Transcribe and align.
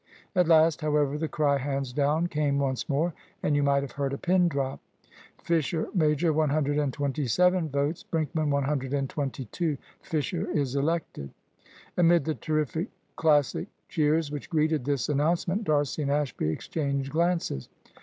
At 0.35 0.47
last, 0.47 0.81
however, 0.81 1.15
the 1.15 1.27
cry, 1.27 1.59
"hands 1.59 1.93
down," 1.93 2.25
came 2.25 2.57
once 2.57 2.89
more, 2.89 3.13
and 3.43 3.55
you 3.55 3.61
might 3.61 3.83
have 3.83 3.91
heard 3.91 4.13
a 4.13 4.17
pin 4.17 4.47
drop. 4.47 4.79
"Fisher 5.43 5.89
major, 5.93 6.33
one 6.33 6.49
hundred 6.49 6.79
and 6.79 6.91
twenty 6.91 7.27
seven 7.27 7.69
votes; 7.69 8.01
Brinkman, 8.01 8.49
one 8.49 8.63
hundred 8.63 8.95
and 8.95 9.07
twenty 9.07 9.45
two. 9.51 9.77
Fisher 10.01 10.49
is 10.49 10.75
elected." 10.75 11.29
Amid 11.97 12.25
the 12.25 12.33
terrific 12.33 12.87
Classic 13.15 13.67
cheers 13.89 14.31
which 14.31 14.49
greeted 14.49 14.85
this 14.85 15.07
announcement, 15.07 15.65
D'Arcy 15.65 16.01
and 16.01 16.09
Ashby 16.09 16.49
exchanged 16.49 17.11
glances. 17.11 17.69